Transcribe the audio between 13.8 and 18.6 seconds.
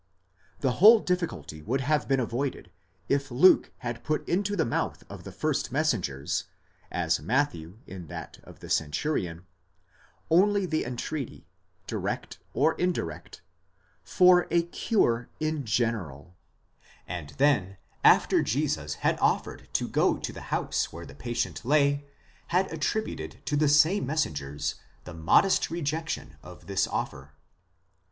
for a cure in general; and then after